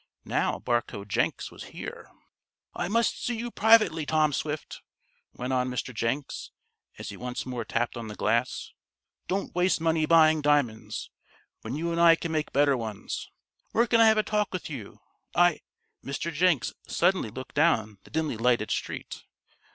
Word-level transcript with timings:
Now 0.25 0.57
Barcoe 0.57 1.05
Jenks 1.05 1.51
was 1.51 1.65
here. 1.75 2.09
"I 2.73 2.87
must 2.87 3.23
see 3.23 3.37
you 3.37 3.51
privately, 3.51 4.03
Tom 4.03 4.33
Swift," 4.33 4.81
went 5.33 5.53
on 5.53 5.69
Mr. 5.69 5.93
Jenks, 5.93 6.49
as 6.97 7.09
he 7.09 7.17
once 7.17 7.45
more 7.45 7.63
tapped 7.63 7.95
on 7.95 8.07
the 8.07 8.15
glass. 8.15 8.71
"Don't 9.27 9.53
waste 9.53 9.79
money 9.79 10.07
buying 10.07 10.41
diamonds, 10.41 11.11
when 11.61 11.75
you 11.75 11.91
and 11.91 12.01
I 12.01 12.15
can 12.15 12.31
make 12.31 12.51
better 12.51 12.75
ones. 12.75 13.29
Where 13.73 13.85
can 13.85 14.01
I 14.01 14.07
have 14.07 14.17
a 14.17 14.23
talk 14.23 14.51
with 14.51 14.71
you? 14.71 15.01
I" 15.35 15.61
Mr. 16.03 16.33
Jenks 16.33 16.73
suddenly 16.87 17.29
looked 17.29 17.53
down 17.53 17.99
the 18.03 18.09
dimly 18.09 18.37
lighted 18.37 18.71
street. 18.71 19.25